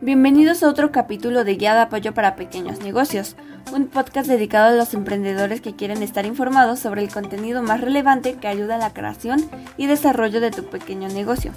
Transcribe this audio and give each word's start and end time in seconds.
Bienvenidos 0.00 0.62
a 0.62 0.68
otro 0.68 0.92
capítulo 0.92 1.42
de 1.42 1.56
Guía 1.56 1.74
de 1.74 1.80
Apoyo 1.80 2.14
para 2.14 2.36
Pequeños 2.36 2.78
Negocios, 2.78 3.34
un 3.72 3.88
podcast 3.88 4.28
dedicado 4.28 4.66
a 4.66 4.76
los 4.76 4.94
emprendedores 4.94 5.60
que 5.60 5.74
quieren 5.74 6.04
estar 6.04 6.24
informados 6.24 6.78
sobre 6.78 7.02
el 7.02 7.12
contenido 7.12 7.64
más 7.64 7.80
relevante 7.80 8.34
que 8.34 8.46
ayuda 8.46 8.76
a 8.76 8.78
la 8.78 8.92
creación 8.92 9.50
y 9.76 9.86
desarrollo 9.86 10.40
de 10.40 10.52
tu 10.52 10.62
pequeño 10.66 11.08
negocio. 11.08 11.50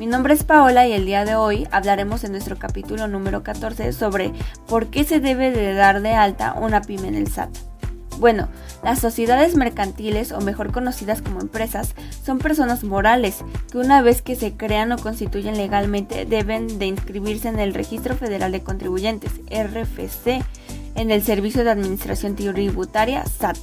Mi 0.00 0.06
nombre 0.06 0.34
es 0.34 0.42
Paola 0.42 0.88
y 0.88 0.94
el 0.94 1.06
día 1.06 1.24
de 1.24 1.36
hoy 1.36 1.68
hablaremos 1.70 2.24
en 2.24 2.32
nuestro 2.32 2.58
capítulo 2.58 3.06
número 3.06 3.44
14 3.44 3.92
sobre 3.92 4.32
por 4.66 4.88
qué 4.88 5.04
se 5.04 5.20
debe 5.20 5.52
de 5.52 5.72
dar 5.74 6.02
de 6.02 6.12
alta 6.12 6.54
una 6.54 6.82
pyme 6.82 7.06
en 7.06 7.14
el 7.14 7.28
SAT. 7.28 7.56
Bueno, 8.18 8.48
las 8.82 8.98
sociedades 8.98 9.56
mercantiles, 9.56 10.32
o 10.32 10.40
mejor 10.40 10.72
conocidas 10.72 11.20
como 11.20 11.40
empresas, 11.40 11.94
son 12.24 12.38
personas 12.38 12.82
morales 12.82 13.44
que 13.70 13.78
una 13.78 14.00
vez 14.00 14.22
que 14.22 14.36
se 14.36 14.54
crean 14.56 14.92
o 14.92 14.98
constituyen 14.98 15.56
legalmente 15.56 16.24
deben 16.24 16.78
de 16.78 16.86
inscribirse 16.86 17.48
en 17.48 17.58
el 17.58 17.74
Registro 17.74 18.16
Federal 18.16 18.52
de 18.52 18.62
Contribuyentes, 18.62 19.32
RFC, 19.50 20.42
en 20.94 21.10
el 21.10 21.22
Servicio 21.22 21.62
de 21.62 21.70
Administración 21.70 22.36
Tributaria, 22.36 23.24
SAT. 23.26 23.58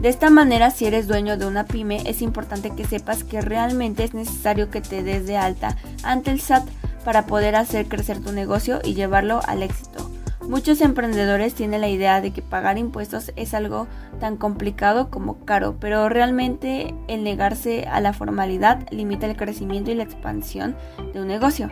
De 0.00 0.08
esta 0.08 0.30
manera, 0.30 0.70
si 0.70 0.84
eres 0.84 1.08
dueño 1.08 1.36
de 1.36 1.46
una 1.46 1.64
pyme, 1.64 2.02
es 2.06 2.22
importante 2.22 2.70
que 2.70 2.84
sepas 2.84 3.24
que 3.24 3.40
realmente 3.40 4.04
es 4.04 4.14
necesario 4.14 4.70
que 4.70 4.82
te 4.82 5.02
des 5.02 5.26
de 5.26 5.36
alta 5.36 5.76
ante 6.02 6.30
el 6.30 6.40
SAT 6.40 6.68
para 7.04 7.26
poder 7.26 7.56
hacer 7.56 7.86
crecer 7.86 8.20
tu 8.20 8.30
negocio 8.32 8.80
y 8.84 8.94
llevarlo 8.94 9.40
al 9.46 9.62
éxito. 9.62 10.03
Muchos 10.48 10.82
emprendedores 10.82 11.54
tienen 11.54 11.80
la 11.80 11.88
idea 11.88 12.20
de 12.20 12.32
que 12.32 12.42
pagar 12.42 12.76
impuestos 12.76 13.32
es 13.34 13.54
algo 13.54 13.88
tan 14.20 14.36
complicado 14.36 15.10
como 15.10 15.44
caro, 15.46 15.76
pero 15.80 16.10
realmente 16.10 16.94
el 17.08 17.24
negarse 17.24 17.86
a 17.90 18.00
la 18.00 18.12
formalidad 18.12 18.86
limita 18.90 19.26
el 19.26 19.36
crecimiento 19.36 19.90
y 19.90 19.94
la 19.94 20.02
expansión 20.02 20.76
de 21.14 21.22
un 21.22 21.28
negocio. 21.28 21.70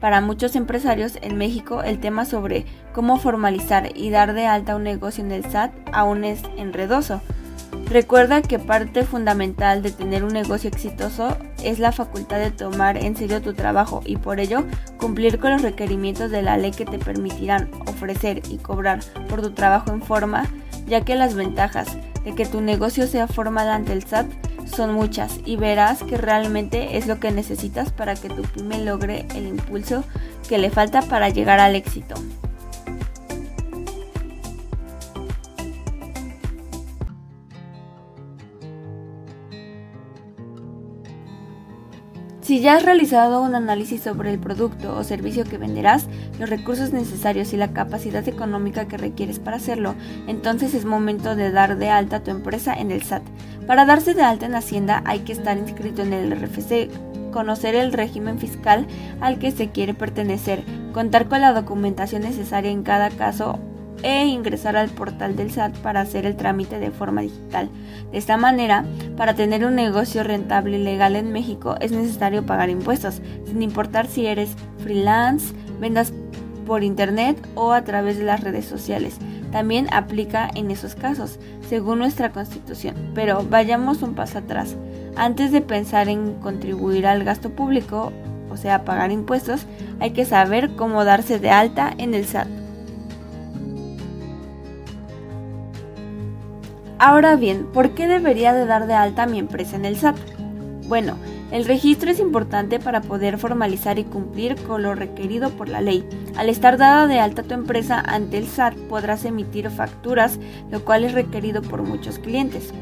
Para 0.00 0.20
muchos 0.20 0.54
empresarios 0.54 1.18
en 1.22 1.38
México 1.38 1.82
el 1.82 1.98
tema 1.98 2.26
sobre 2.26 2.66
cómo 2.92 3.16
formalizar 3.16 3.96
y 3.96 4.10
dar 4.10 4.34
de 4.34 4.46
alta 4.46 4.76
un 4.76 4.82
negocio 4.82 5.24
en 5.24 5.32
el 5.32 5.50
SAT 5.50 5.72
aún 5.92 6.24
es 6.24 6.42
enredoso. 6.58 7.22
Recuerda 7.90 8.42
que 8.42 8.58
parte 8.58 9.04
fundamental 9.04 9.82
de 9.82 9.92
tener 9.92 10.24
un 10.24 10.32
negocio 10.32 10.68
exitoso 10.68 11.36
es 11.62 11.78
la 11.78 11.92
facultad 11.92 12.38
de 12.38 12.50
tomar 12.50 12.96
en 12.96 13.14
serio 13.14 13.42
tu 13.42 13.52
trabajo 13.52 14.02
y 14.04 14.16
por 14.16 14.40
ello 14.40 14.64
cumplir 14.98 15.38
con 15.38 15.52
los 15.52 15.62
requerimientos 15.62 16.30
de 16.30 16.42
la 16.42 16.56
ley 16.56 16.72
que 16.72 16.86
te 16.86 16.98
permitirán 16.98 17.70
ofrecer 17.86 18.42
y 18.48 18.56
cobrar 18.56 19.00
por 19.28 19.42
tu 19.42 19.50
trabajo 19.50 19.92
en 19.92 20.02
forma, 20.02 20.46
ya 20.86 21.02
que 21.02 21.14
las 21.14 21.34
ventajas 21.34 21.96
de 22.24 22.34
que 22.34 22.46
tu 22.46 22.60
negocio 22.62 23.06
sea 23.06 23.28
formal 23.28 23.68
ante 23.68 23.92
el 23.92 24.02
SAT 24.02 24.26
son 24.66 24.94
muchas 24.94 25.38
y 25.44 25.56
verás 25.56 26.02
que 26.02 26.16
realmente 26.16 26.96
es 26.96 27.06
lo 27.06 27.20
que 27.20 27.30
necesitas 27.30 27.92
para 27.92 28.14
que 28.14 28.28
tu 28.28 28.42
pyme 28.42 28.82
logre 28.82 29.26
el 29.34 29.46
impulso 29.46 30.04
que 30.48 30.58
le 30.58 30.70
falta 30.70 31.02
para 31.02 31.28
llegar 31.28 31.60
al 31.60 31.76
éxito. 31.76 32.14
Si 42.54 42.60
ya 42.60 42.76
has 42.76 42.84
realizado 42.84 43.42
un 43.42 43.56
análisis 43.56 44.00
sobre 44.00 44.30
el 44.30 44.38
producto 44.38 44.96
o 44.96 45.02
servicio 45.02 45.42
que 45.42 45.58
venderás, 45.58 46.06
los 46.38 46.48
recursos 46.48 46.92
necesarios 46.92 47.52
y 47.52 47.56
la 47.56 47.72
capacidad 47.72 48.28
económica 48.28 48.86
que 48.86 48.96
requieres 48.96 49.40
para 49.40 49.56
hacerlo, 49.56 49.96
entonces 50.28 50.72
es 50.72 50.84
momento 50.84 51.34
de 51.34 51.50
dar 51.50 51.76
de 51.76 51.90
alta 51.90 52.22
tu 52.22 52.30
empresa 52.30 52.72
en 52.72 52.92
el 52.92 53.02
SAT. 53.02 53.24
Para 53.66 53.86
darse 53.86 54.14
de 54.14 54.22
alta 54.22 54.46
en 54.46 54.54
Hacienda 54.54 55.02
hay 55.04 55.22
que 55.22 55.32
estar 55.32 55.58
inscrito 55.58 56.02
en 56.02 56.12
el 56.12 56.30
RFC, 56.30 56.90
conocer 57.32 57.74
el 57.74 57.92
régimen 57.92 58.38
fiscal 58.38 58.86
al 59.20 59.40
que 59.40 59.50
se 59.50 59.70
quiere 59.70 59.92
pertenecer, 59.92 60.62
contar 60.92 61.28
con 61.28 61.40
la 61.40 61.52
documentación 61.52 62.22
necesaria 62.22 62.70
en 62.70 62.84
cada 62.84 63.10
caso 63.10 63.58
e 64.02 64.26
ingresar 64.26 64.76
al 64.76 64.90
portal 64.90 65.36
del 65.36 65.50
SAT 65.50 65.76
para 65.78 66.00
hacer 66.00 66.26
el 66.26 66.36
trámite 66.36 66.78
de 66.78 66.90
forma 66.90 67.22
digital. 67.22 67.70
De 68.12 68.18
esta 68.18 68.36
manera, 68.36 68.84
para 69.16 69.34
tener 69.34 69.64
un 69.64 69.74
negocio 69.74 70.22
rentable 70.22 70.78
y 70.78 70.84
legal 70.84 71.16
en 71.16 71.32
México 71.32 71.76
es 71.80 71.92
necesario 71.92 72.44
pagar 72.44 72.70
impuestos, 72.70 73.22
sin 73.46 73.62
importar 73.62 74.06
si 74.06 74.26
eres 74.26 74.56
freelance, 74.78 75.54
vendas 75.80 76.12
por 76.66 76.82
internet 76.82 77.36
o 77.54 77.72
a 77.72 77.84
través 77.84 78.18
de 78.18 78.24
las 78.24 78.40
redes 78.40 78.64
sociales. 78.64 79.18
También 79.52 79.86
aplica 79.92 80.50
en 80.54 80.70
esos 80.70 80.94
casos, 80.96 81.38
según 81.68 82.00
nuestra 82.00 82.32
constitución. 82.32 82.96
Pero 83.14 83.44
vayamos 83.48 84.02
un 84.02 84.14
paso 84.14 84.38
atrás. 84.38 84.76
Antes 85.16 85.52
de 85.52 85.60
pensar 85.60 86.08
en 86.08 86.34
contribuir 86.40 87.06
al 87.06 87.22
gasto 87.22 87.50
público, 87.50 88.12
o 88.50 88.56
sea, 88.56 88.84
pagar 88.84 89.12
impuestos, 89.12 89.66
hay 90.00 90.10
que 90.10 90.24
saber 90.24 90.74
cómo 90.74 91.04
darse 91.04 91.38
de 91.38 91.50
alta 91.50 91.92
en 91.98 92.14
el 92.14 92.24
SAT. 92.24 92.63
Ahora 96.98 97.36
bien, 97.36 97.66
¿por 97.72 97.90
qué 97.90 98.06
debería 98.06 98.52
de 98.52 98.66
dar 98.66 98.86
de 98.86 98.94
alta 98.94 99.26
mi 99.26 99.38
empresa 99.38 99.76
en 99.76 99.84
el 99.84 99.96
SAT? 99.96 100.16
Bueno, 100.86 101.16
el 101.50 101.64
registro 101.64 102.10
es 102.10 102.20
importante 102.20 102.78
para 102.78 103.00
poder 103.00 103.38
formalizar 103.38 103.98
y 103.98 104.04
cumplir 104.04 104.56
con 104.62 104.82
lo 104.82 104.94
requerido 104.94 105.50
por 105.50 105.68
la 105.68 105.80
ley. 105.80 106.06
Al 106.36 106.48
estar 106.48 106.78
dada 106.78 107.06
de 107.06 107.18
alta 107.20 107.42
tu 107.42 107.54
empresa 107.54 108.00
ante 108.00 108.38
el 108.38 108.46
SAT 108.46 108.74
podrás 108.88 109.24
emitir 109.24 109.70
facturas, 109.70 110.38
lo 110.70 110.84
cual 110.84 111.04
es 111.04 111.12
requerido 111.12 111.62
por 111.62 111.82
muchos 111.82 112.18
clientes. 112.18 112.72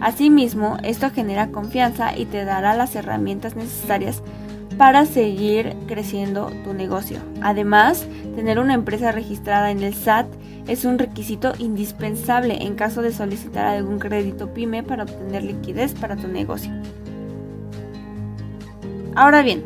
Asimismo, 0.00 0.78
esto 0.82 1.10
genera 1.10 1.52
confianza 1.52 2.16
y 2.16 2.24
te 2.24 2.44
dará 2.44 2.74
las 2.74 2.96
herramientas 2.96 3.54
necesarias 3.54 4.22
para 4.76 5.06
seguir 5.06 5.76
creciendo 5.86 6.50
tu 6.64 6.74
negocio. 6.74 7.20
Además, 7.40 8.06
tener 8.34 8.58
una 8.58 8.74
empresa 8.74 9.12
registrada 9.12 9.70
en 9.70 9.82
el 9.82 9.94
SAT 9.94 10.26
es 10.66 10.84
un 10.84 10.98
requisito 10.98 11.52
indispensable 11.58 12.62
en 12.62 12.74
caso 12.74 13.02
de 13.02 13.12
solicitar 13.12 13.66
algún 13.66 13.98
crédito 13.98 14.52
pyme 14.54 14.82
para 14.82 15.04
obtener 15.04 15.42
liquidez 15.42 15.94
para 15.94 16.16
tu 16.16 16.28
negocio. 16.28 16.72
Ahora 19.14 19.42
bien, 19.42 19.64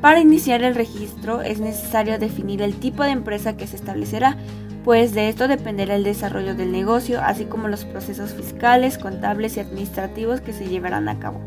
para 0.00 0.20
iniciar 0.20 0.62
el 0.62 0.74
registro 0.74 1.42
es 1.42 1.60
necesario 1.60 2.18
definir 2.18 2.62
el 2.62 2.74
tipo 2.74 3.04
de 3.04 3.10
empresa 3.10 3.56
que 3.56 3.66
se 3.66 3.76
establecerá, 3.76 4.36
pues 4.84 5.14
de 5.14 5.28
esto 5.28 5.46
dependerá 5.46 5.94
el 5.94 6.02
desarrollo 6.02 6.56
del 6.56 6.72
negocio, 6.72 7.20
así 7.22 7.44
como 7.44 7.68
los 7.68 7.84
procesos 7.84 8.32
fiscales, 8.32 8.98
contables 8.98 9.56
y 9.56 9.60
administrativos 9.60 10.40
que 10.40 10.52
se 10.52 10.66
llevarán 10.66 11.08
a 11.08 11.20
cabo. 11.20 11.40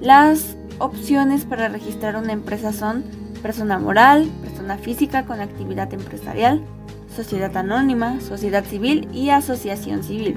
Las 0.00 0.56
opciones 0.78 1.44
para 1.44 1.68
registrar 1.68 2.16
una 2.16 2.32
empresa 2.32 2.72
son 2.72 3.02
persona 3.42 3.78
moral, 3.78 4.30
persona 4.42 4.78
física 4.78 5.24
con 5.24 5.40
actividad 5.40 5.92
empresarial, 5.92 6.60
sociedad 7.14 7.56
anónima, 7.56 8.20
sociedad 8.20 8.64
civil 8.64 9.08
y 9.12 9.30
asociación 9.30 10.02
civil. 10.02 10.36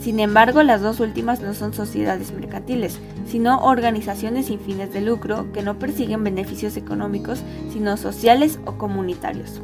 Sin 0.00 0.18
embargo, 0.18 0.62
las 0.62 0.82
dos 0.82 0.98
últimas 0.98 1.40
no 1.40 1.54
son 1.54 1.72
sociedades 1.72 2.32
mercantiles, 2.32 2.98
sino 3.26 3.60
organizaciones 3.60 4.46
sin 4.46 4.58
fines 4.58 4.92
de 4.92 5.00
lucro 5.00 5.52
que 5.52 5.62
no 5.62 5.78
persiguen 5.78 6.24
beneficios 6.24 6.76
económicos, 6.76 7.42
sino 7.72 7.96
sociales 7.96 8.58
o 8.64 8.78
comunitarios. 8.78 9.60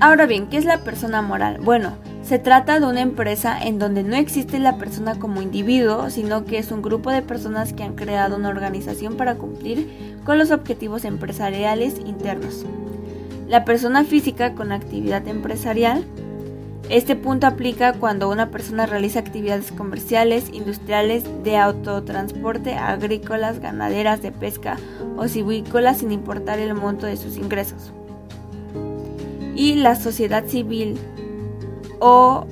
Ahora 0.00 0.26
bien, 0.26 0.46
¿qué 0.48 0.56
es 0.56 0.64
la 0.64 0.78
persona 0.78 1.22
moral? 1.22 1.58
Bueno, 1.62 1.92
se 2.26 2.40
trata 2.40 2.80
de 2.80 2.86
una 2.86 3.02
empresa 3.02 3.56
en 3.62 3.78
donde 3.78 4.02
no 4.02 4.16
existe 4.16 4.58
la 4.58 4.78
persona 4.78 5.16
como 5.16 5.42
individuo, 5.42 6.10
sino 6.10 6.44
que 6.44 6.58
es 6.58 6.72
un 6.72 6.82
grupo 6.82 7.12
de 7.12 7.22
personas 7.22 7.72
que 7.72 7.84
han 7.84 7.94
creado 7.94 8.34
una 8.34 8.48
organización 8.48 9.16
para 9.16 9.36
cumplir 9.36 10.18
con 10.24 10.36
los 10.36 10.50
objetivos 10.50 11.04
empresariales 11.04 12.00
internos. 12.04 12.66
La 13.46 13.64
persona 13.64 14.02
física 14.02 14.54
con 14.54 14.72
actividad 14.72 15.26
empresarial. 15.28 16.04
Este 16.88 17.14
punto 17.14 17.46
aplica 17.46 17.92
cuando 17.92 18.28
una 18.28 18.50
persona 18.50 18.86
realiza 18.86 19.20
actividades 19.20 19.70
comerciales, 19.70 20.50
industriales, 20.52 21.24
de 21.44 21.56
autotransporte, 21.56 22.74
agrícolas, 22.74 23.60
ganaderas, 23.60 24.20
de 24.20 24.32
pesca 24.32 24.78
o 25.16 25.28
civícolas 25.28 25.98
sin 25.98 26.10
importar 26.10 26.58
el 26.58 26.74
monto 26.74 27.06
de 27.06 27.16
sus 27.16 27.36
ingresos. 27.36 27.92
Y 29.54 29.76
la 29.76 29.94
sociedad 29.94 30.44
civil 30.46 30.98
o 32.00 32.46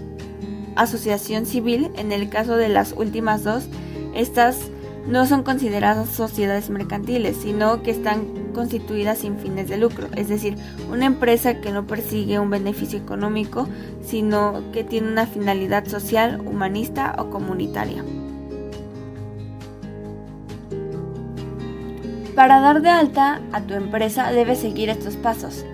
asociación 0.76 1.46
civil, 1.46 1.91
en 1.96 2.12
el 2.12 2.29
caso 2.29 2.56
de 2.56 2.69
las 2.69 2.93
últimas 2.93 3.44
dos, 3.44 3.69
estas 4.14 4.70
no 5.06 5.26
son 5.26 5.43
consideradas 5.43 6.08
sociedades 6.08 6.70
mercantiles, 6.70 7.37
sino 7.37 7.82
que 7.82 7.91
están 7.91 8.25
constituidas 8.55 9.19
sin 9.19 9.37
fines 9.38 9.69
de 9.69 9.76
lucro, 9.76 10.08
es 10.17 10.29
decir, 10.29 10.56
una 10.91 11.05
empresa 11.05 11.61
que 11.61 11.73
no 11.73 11.87
persigue 11.87 12.38
un 12.38 12.50
beneficio 12.50 12.99
económico, 12.99 13.69
sino 14.02 14.62
que 14.73 14.85
tiene 14.85 15.08
una 15.08 15.26
finalidad 15.26 15.87
social, 15.87 16.41
humanista 16.41 17.17
o 17.19 17.29
comunitaria. 17.29 18.05
Para 22.35 22.61
dar 22.61 22.82
de 22.82 22.91
alta 22.91 23.43
a 23.52 23.61
tu 23.61 23.75
empresa 23.75 24.32
debes 24.32 24.58
seguir 24.58 24.88
estos 24.88 25.17
pasos. 25.17 25.64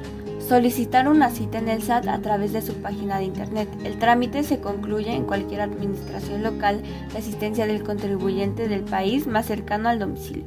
Solicitar 0.51 1.09
una 1.09 1.31
cita 1.31 1.59
en 1.59 1.69
el 1.69 1.81
SAT 1.81 2.09
a 2.09 2.21
través 2.23 2.53
de 2.53 2.61
su 2.61 2.75
página 2.83 3.19
de 3.19 3.25
internet. 3.25 3.69
El 3.85 4.01
trámite 4.01 4.43
se 4.43 4.59
concluye 4.59 5.15
en 5.15 5.23
cualquier 5.23 5.61
administración 5.61 6.43
local 6.43 6.83
de 7.13 7.19
asistencia 7.19 7.69
del 7.69 7.85
contribuyente 7.85 8.67
del 8.67 8.83
país 8.83 9.29
más 9.29 9.47
cercano 9.47 9.89
al 9.89 10.01
domicilio. 10.01 10.43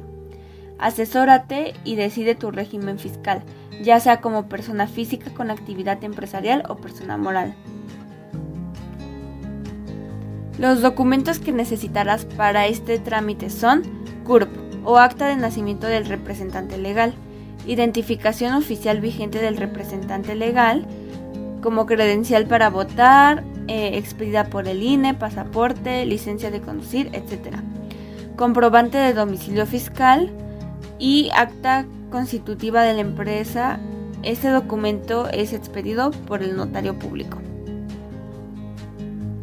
Asesórate 0.78 1.72
y 1.84 1.96
decide 1.96 2.34
tu 2.34 2.50
régimen 2.50 2.98
fiscal, 2.98 3.44
ya 3.82 3.98
sea 3.98 4.20
como 4.20 4.46
persona 4.46 4.88
física 4.88 5.32
con 5.32 5.50
actividad 5.50 6.04
empresarial 6.04 6.64
o 6.68 6.76
persona 6.76 7.16
moral. 7.16 7.54
Los 10.58 10.82
documentos 10.82 11.38
que 11.38 11.52
necesitarás 11.52 12.26
para 12.26 12.66
este 12.66 12.98
trámite 12.98 13.48
son 13.48 13.80
CURP 14.24 14.50
o 14.84 14.98
acta 14.98 15.28
de 15.28 15.36
nacimiento 15.36 15.86
del 15.86 16.04
representante 16.04 16.76
legal, 16.76 17.14
identificación 17.66 18.54
oficial 18.54 19.00
vigente 19.00 19.38
del 19.38 19.56
representante 19.56 20.34
legal, 20.34 20.86
como 21.62 21.86
credencial 21.86 22.46
para 22.46 22.70
votar, 22.70 23.42
eh, 23.68 23.92
expedida 23.94 24.44
por 24.44 24.68
el 24.68 24.82
INE, 24.82 25.14
pasaporte, 25.14 26.04
licencia 26.04 26.50
de 26.50 26.60
conducir, 26.60 27.08
etc. 27.12 27.56
Comprobante 28.36 28.98
de 28.98 29.14
domicilio 29.14 29.66
fiscal 29.66 30.30
y 30.98 31.30
acta 31.34 31.86
constitutiva 32.10 32.82
de 32.82 32.94
la 32.94 33.00
empresa. 33.00 33.78
Este 34.22 34.50
documento 34.50 35.28
es 35.30 35.52
expedido 35.52 36.10
por 36.10 36.42
el 36.42 36.56
notario 36.56 36.98
público. 36.98 37.38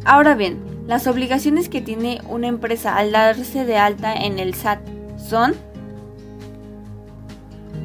Ahora 0.04 0.34
bien, 0.34 0.58
las 0.86 1.06
obligaciones 1.06 1.68
que 1.68 1.80
tiene 1.80 2.20
una 2.28 2.48
empresa 2.48 2.96
al 2.96 3.12
darse 3.12 3.64
de 3.64 3.78
alta 3.78 4.14
en 4.14 4.38
el 4.38 4.54
SAT 4.54 4.80
son 5.16 5.54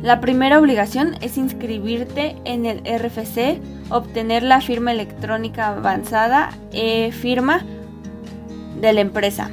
la 0.04 0.22
primera 0.22 0.60
obligación 0.60 1.16
es 1.22 1.38
inscribirte 1.38 2.36
en 2.46 2.66
el 2.66 2.80
RFC, 2.80 3.60
obtener 3.90 4.44
la 4.44 4.62
firma 4.62 4.92
electrónica 4.92 5.70
avanzada 5.70 6.52
e-firma 6.72 7.66
de 8.80 8.94
la 8.94 9.02
empresa. 9.02 9.50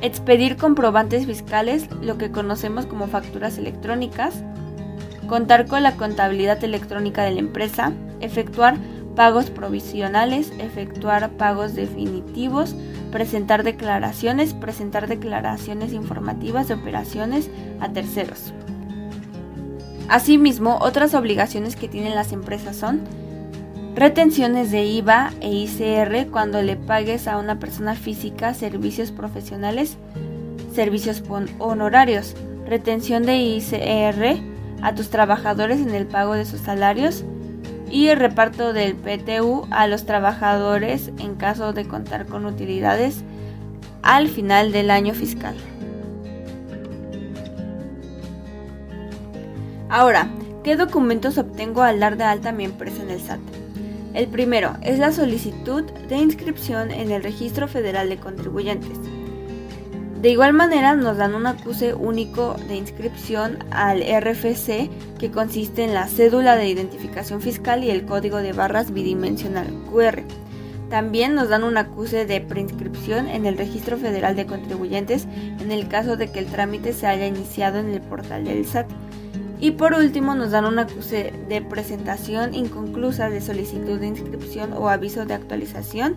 Expedir 0.00 0.56
comprobantes 0.56 1.26
fiscales, 1.26 1.88
lo 2.02 2.18
que 2.18 2.30
conocemos 2.30 2.86
como 2.86 3.08
facturas 3.08 3.58
electrónicas. 3.58 4.44
Contar 5.26 5.66
con 5.66 5.82
la 5.82 5.96
contabilidad 5.96 6.62
electrónica 6.62 7.22
de 7.22 7.32
la 7.32 7.40
empresa. 7.40 7.92
Efectuar 8.20 8.76
pagos 9.16 9.50
provisionales, 9.50 10.52
efectuar 10.58 11.30
pagos 11.30 11.74
definitivos, 11.74 12.76
presentar 13.10 13.62
declaraciones, 13.64 14.54
presentar 14.54 15.08
declaraciones 15.08 15.92
informativas 15.92 16.68
de 16.68 16.74
operaciones 16.74 17.50
a 17.80 17.88
terceros. 17.88 18.52
Asimismo, 20.08 20.78
otras 20.80 21.14
obligaciones 21.14 21.76
que 21.76 21.88
tienen 21.88 22.14
las 22.14 22.32
empresas 22.32 22.76
son 22.76 23.00
retenciones 23.94 24.70
de 24.70 24.84
IVA 24.84 25.32
e 25.40 25.50
ICR 25.50 26.30
cuando 26.30 26.62
le 26.62 26.76
pagues 26.76 27.28
a 27.28 27.36
una 27.36 27.58
persona 27.58 27.94
física 27.94 28.54
servicios 28.54 29.10
profesionales, 29.10 29.96
servicios 30.72 31.22
honorarios, 31.58 32.36
retención 32.66 33.24
de 33.24 33.36
ICR 33.36 34.40
a 34.82 34.94
tus 34.94 35.10
trabajadores 35.10 35.80
en 35.80 35.94
el 35.94 36.06
pago 36.06 36.34
de 36.34 36.44
sus 36.44 36.60
salarios, 36.60 37.24
y 37.90 38.08
el 38.08 38.18
reparto 38.18 38.72
del 38.72 38.94
PTU 38.94 39.66
a 39.70 39.86
los 39.86 40.04
trabajadores 40.04 41.10
en 41.18 41.34
caso 41.36 41.72
de 41.72 41.86
contar 41.86 42.26
con 42.26 42.46
utilidades 42.46 43.22
al 44.02 44.28
final 44.28 44.72
del 44.72 44.90
año 44.90 45.14
fiscal. 45.14 45.56
Ahora, 49.88 50.28
¿qué 50.64 50.76
documentos 50.76 51.38
obtengo 51.38 51.82
al 51.82 51.98
dar 51.98 52.16
de 52.16 52.24
alta 52.24 52.52
mi 52.52 52.64
empresa 52.64 53.02
en 53.02 53.10
el 53.10 53.20
SAT? 53.20 53.40
El 54.14 54.26
primero 54.28 54.74
es 54.82 54.98
la 54.98 55.12
solicitud 55.12 55.84
de 56.08 56.16
inscripción 56.18 56.90
en 56.90 57.10
el 57.10 57.22
Registro 57.22 57.68
Federal 57.68 58.08
de 58.08 58.18
Contribuyentes. 58.18 58.98
De 60.20 60.30
igual 60.30 60.52
manera 60.52 60.96
nos 60.96 61.16
dan 61.16 61.36
un 61.36 61.46
acuse 61.46 61.94
único 61.94 62.54
de 62.66 62.74
inscripción 62.74 63.58
al 63.70 64.00
RFC 64.00 64.90
que 65.16 65.30
consiste 65.30 65.84
en 65.84 65.94
la 65.94 66.08
cédula 66.08 66.56
de 66.56 66.68
identificación 66.68 67.40
fiscal 67.40 67.84
y 67.84 67.90
el 67.90 68.04
código 68.04 68.38
de 68.38 68.52
barras 68.52 68.92
bidimensional 68.92 69.68
QR. 69.92 70.24
También 70.90 71.36
nos 71.36 71.50
dan 71.50 71.62
un 71.62 71.76
acuse 71.76 72.26
de 72.26 72.40
preinscripción 72.40 73.28
en 73.28 73.46
el 73.46 73.56
Registro 73.56 73.96
Federal 73.96 74.34
de 74.34 74.46
Contribuyentes 74.46 75.28
en 75.60 75.70
el 75.70 75.86
caso 75.86 76.16
de 76.16 76.32
que 76.32 76.40
el 76.40 76.46
trámite 76.46 76.94
se 76.94 77.06
haya 77.06 77.26
iniciado 77.26 77.78
en 77.78 77.90
el 77.90 78.00
portal 78.00 78.44
del 78.44 78.66
SAT. 78.66 78.88
Y 79.60 79.72
por 79.72 79.92
último 79.92 80.34
nos 80.34 80.50
dan 80.50 80.64
un 80.64 80.80
acuse 80.80 81.32
de 81.48 81.62
presentación 81.62 82.54
inconclusa 82.54 83.30
de 83.30 83.40
solicitud 83.40 84.00
de 84.00 84.08
inscripción 84.08 84.72
o 84.72 84.88
aviso 84.88 85.26
de 85.26 85.34
actualización 85.34 86.16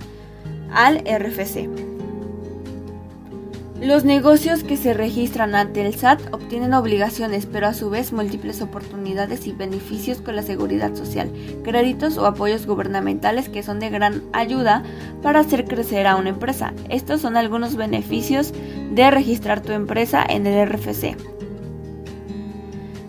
al 0.73 1.03
RFC. 1.05 1.90
Los 3.81 4.05
negocios 4.05 4.63
que 4.63 4.77
se 4.77 4.93
registran 4.93 5.55
ante 5.55 5.83
el 5.83 5.95
SAT 5.95 6.35
obtienen 6.35 6.75
obligaciones, 6.75 7.47
pero 7.47 7.65
a 7.65 7.73
su 7.73 7.89
vez 7.89 8.13
múltiples 8.13 8.61
oportunidades 8.61 9.47
y 9.47 9.53
beneficios 9.53 10.21
con 10.21 10.35
la 10.35 10.43
seguridad 10.43 10.93
social, 10.93 11.31
créditos 11.63 12.19
o 12.19 12.27
apoyos 12.27 12.67
gubernamentales 12.67 13.49
que 13.49 13.63
son 13.63 13.79
de 13.79 13.89
gran 13.89 14.21
ayuda 14.33 14.83
para 15.23 15.39
hacer 15.39 15.65
crecer 15.65 16.05
a 16.05 16.15
una 16.15 16.29
empresa. 16.29 16.75
Estos 16.89 17.21
son 17.21 17.35
algunos 17.37 17.75
beneficios 17.75 18.53
de 18.91 19.09
registrar 19.09 19.61
tu 19.61 19.71
empresa 19.71 20.23
en 20.29 20.45
el 20.45 20.69
RFC. 20.69 21.17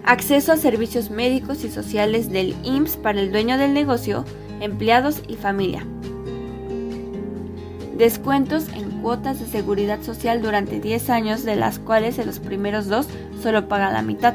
Acceso 0.04 0.52
a 0.52 0.56
servicios 0.56 1.10
médicos 1.10 1.64
y 1.64 1.70
sociales 1.70 2.30
del 2.30 2.56
IMSS 2.62 2.96
para 2.96 3.20
el 3.20 3.30
dueño 3.30 3.58
del 3.58 3.74
negocio, 3.74 4.24
empleados 4.62 5.22
y 5.28 5.34
familia 5.34 5.86
descuentos 8.02 8.66
en 8.74 9.00
cuotas 9.00 9.38
de 9.38 9.46
seguridad 9.46 10.02
social 10.02 10.42
durante 10.42 10.80
10 10.80 11.08
años, 11.08 11.44
de 11.44 11.54
las 11.54 11.78
cuales 11.78 12.18
en 12.18 12.26
los 12.26 12.40
primeros 12.40 12.88
dos 12.88 13.06
solo 13.40 13.68
paga 13.68 13.92
la 13.92 14.02
mitad. 14.02 14.34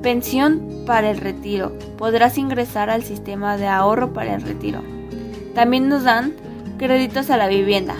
Pensión 0.00 0.82
para 0.86 1.10
el 1.10 1.18
retiro. 1.18 1.76
Podrás 1.98 2.38
ingresar 2.38 2.88
al 2.88 3.02
sistema 3.02 3.58
de 3.58 3.66
ahorro 3.66 4.14
para 4.14 4.34
el 4.34 4.40
retiro. 4.40 4.80
También 5.54 5.90
nos 5.90 6.04
dan 6.04 6.32
créditos 6.78 7.28
a 7.28 7.36
la 7.36 7.48
vivienda. 7.48 7.96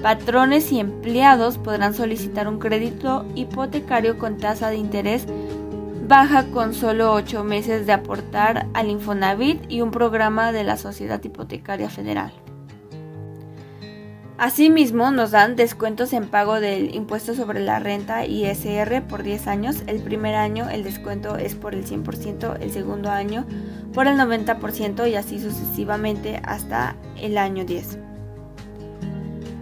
Patrones 0.00 0.70
y 0.70 0.78
empleados 0.78 1.58
podrán 1.58 1.92
solicitar 1.92 2.46
un 2.46 2.60
crédito 2.60 3.26
hipotecario 3.34 4.16
con 4.16 4.36
tasa 4.36 4.70
de 4.70 4.76
interés 4.76 5.26
baja 6.06 6.44
con 6.52 6.72
solo 6.72 7.12
8 7.14 7.42
meses 7.42 7.84
de 7.84 7.94
aportar 7.94 8.68
al 8.74 8.90
Infonavit 8.90 9.60
y 9.68 9.80
un 9.80 9.90
programa 9.90 10.52
de 10.52 10.62
la 10.62 10.76
Sociedad 10.76 11.20
Hipotecaria 11.24 11.90
Federal. 11.90 12.32
Asimismo, 14.38 15.10
nos 15.10 15.30
dan 15.30 15.56
descuentos 15.56 16.12
en 16.12 16.28
pago 16.28 16.60
del 16.60 16.94
impuesto 16.94 17.34
sobre 17.34 17.60
la 17.60 17.78
renta 17.78 18.26
ISR 18.26 19.02
por 19.08 19.22
10 19.22 19.46
años. 19.46 19.82
El 19.86 20.00
primer 20.02 20.34
año 20.34 20.68
el 20.68 20.84
descuento 20.84 21.38
es 21.38 21.54
por 21.54 21.74
el 21.74 21.86
100%, 21.86 22.58
el 22.60 22.70
segundo 22.70 23.10
año 23.10 23.46
por 23.94 24.06
el 24.06 24.18
90% 24.18 25.10
y 25.10 25.14
así 25.14 25.40
sucesivamente 25.40 26.42
hasta 26.44 26.96
el 27.18 27.38
año 27.38 27.64
10. 27.64 27.98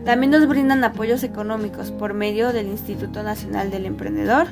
También 0.04 0.32
nos 0.32 0.48
brindan 0.48 0.82
apoyos 0.82 1.22
económicos 1.22 1.92
por 1.92 2.12
medio 2.12 2.52
del 2.52 2.66
Instituto 2.66 3.22
Nacional 3.22 3.70
del 3.70 3.86
Emprendedor, 3.86 4.48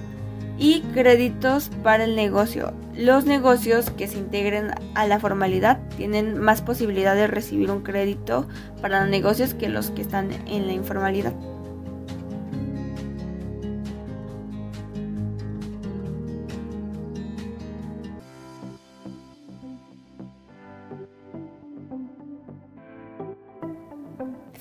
y 0.62 0.81
créditos 0.95 1.71
para 1.83 2.04
el 2.04 2.14
negocio. 2.14 2.73
Los 2.97 3.25
negocios 3.25 3.90
que 3.90 4.07
se 4.07 4.16
integren 4.16 4.71
a 4.95 5.07
la 5.09 5.19
formalidad 5.19 5.81
tienen 5.97 6.38
más 6.38 6.62
posibilidad 6.62 7.16
de 7.16 7.26
recibir 7.26 7.69
un 7.73 7.83
crédito 7.83 8.47
para 8.81 9.04
negocios 9.07 9.54
que 9.54 9.69
los 9.69 9.90
que 9.90 10.02
están 10.02 10.31
en 10.47 10.69
la 10.69 10.73
informalidad. 10.73 11.33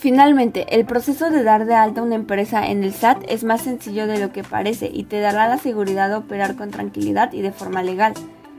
Finalmente, 0.02 0.66
el 0.76 0.84
proceso 0.88 1.30
de 1.30 1.44
dar 1.44 1.68
de 1.68 1.76
alta 1.76 2.02
una 2.02 2.16
empresa 2.16 2.66
en 2.66 2.84
el 2.84 2.92
SAT 2.92 3.24
es 3.28 3.44
más 3.44 3.62
sencillo 3.62 4.08
de 4.08 4.18
lo 4.18 4.32
que 4.32 4.44
parece 4.44 4.90
y 4.92 5.04
te 5.04 5.20
dará 5.20 5.48
la 5.48 5.60
seguridad 5.60 6.10
de 6.10 6.16
operar 6.16 6.56
con 6.56 6.72
tranquilidad 6.72 7.32
y 7.34 7.44
de 7.44 7.52
forma 7.52 7.84
legal. 7.84 8.16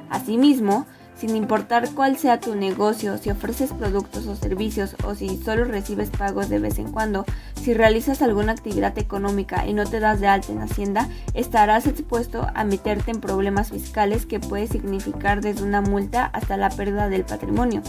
Asimismo, 0.09 0.87
sin 1.17 1.35
importar 1.35 1.91
cuál 1.95 2.17
sea 2.17 2.39
tu 2.39 2.55
negocio, 2.55 3.19
si 3.19 3.31
ofreces 3.31 3.73
productos 3.73 4.29
o 4.29 4.37
servicios 4.37 4.95
o 5.05 5.17
si 5.17 5.37
solo 5.37 5.65
recibes 5.65 6.11
pagos 6.11 6.49
de 6.49 6.61
vez 6.61 6.79
en 6.79 6.93
cuando, 6.93 7.25
si 7.61 7.75
realizas 7.75 8.23
alguna 8.23 8.53
actividad 8.53 8.97
económica 8.97 9.67
y 9.67 9.73
no 9.73 9.85
te 9.85 9.99
das 9.99 10.21
de 10.21 10.29
alta 10.29 10.53
en 10.53 10.61
Hacienda, 10.61 11.09
estarás 11.35 11.89
expuesto 11.89 12.47
a 12.55 12.63
meterte 12.63 13.11
en 13.11 13.21
problemas 13.21 13.73
fiscales 13.73 14.27
que 14.27 14.39
puede 14.39 14.69
significar 14.69 15.41
desde 15.41 15.65
una 15.65 15.81
multa 15.81 16.25
hasta 16.25 16.57
la 16.57 16.71
pérdida 16.71 17.09
del 17.09 17.25
patrimonio. 17.25 17.83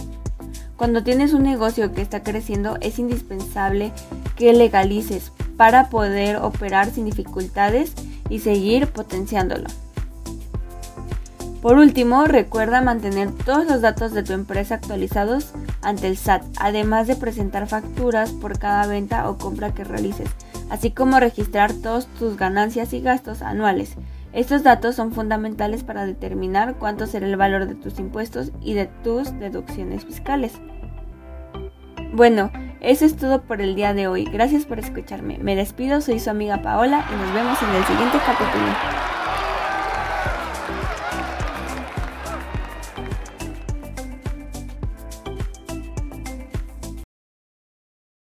Cuando 0.76 1.04
tienes 1.04 1.32
un 1.32 1.44
negocio 1.44 1.92
que 1.92 2.02
está 2.02 2.22
creciendo 2.22 2.76
es 2.80 2.98
indispensable 2.98 3.92
que 4.36 4.52
legalices 4.52 5.30
para 5.56 5.88
poder 5.88 6.36
operar 6.36 6.90
sin 6.90 7.04
dificultades 7.04 7.92
y 8.28 8.40
seguir 8.40 8.88
potenciándolo. 8.88 9.68
Por 11.62 11.78
último, 11.78 12.26
recuerda 12.26 12.82
mantener 12.82 13.32
todos 13.32 13.66
los 13.66 13.80
datos 13.80 14.12
de 14.12 14.22
tu 14.22 14.34
empresa 14.34 14.74
actualizados 14.74 15.52
ante 15.80 16.08
el 16.08 16.18
SAT, 16.18 16.42
además 16.58 17.06
de 17.06 17.16
presentar 17.16 17.66
facturas 17.66 18.32
por 18.32 18.58
cada 18.58 18.86
venta 18.86 19.30
o 19.30 19.38
compra 19.38 19.72
que 19.72 19.84
realices, 19.84 20.28
así 20.68 20.90
como 20.90 21.20
registrar 21.20 21.72
todas 21.72 22.06
tus 22.18 22.36
ganancias 22.36 22.92
y 22.92 23.00
gastos 23.00 23.40
anuales. 23.40 23.94
Estos 24.34 24.64
datos 24.64 24.96
son 24.96 25.12
fundamentales 25.12 25.84
para 25.84 26.04
determinar 26.06 26.74
cuánto 26.74 27.06
será 27.06 27.26
el 27.26 27.36
valor 27.36 27.66
de 27.66 27.76
tus 27.76 28.00
impuestos 28.00 28.50
y 28.60 28.74
de 28.74 28.86
tus 29.04 29.32
deducciones 29.38 30.04
fiscales. 30.04 30.60
Bueno, 32.12 32.50
eso 32.80 33.04
es 33.04 33.16
todo 33.16 33.42
por 33.42 33.60
el 33.60 33.76
día 33.76 33.94
de 33.94 34.08
hoy. 34.08 34.24
Gracias 34.24 34.64
por 34.64 34.80
escucharme. 34.80 35.38
Me 35.38 35.54
despido, 35.54 36.00
soy 36.00 36.18
su 36.18 36.30
amiga 36.30 36.62
Paola 36.62 37.06
y 37.12 37.16
nos 37.16 37.32
vemos 37.32 37.62
en 37.62 37.70
el 37.76 37.84
siguiente 37.84 38.18
capítulo. 38.26 39.23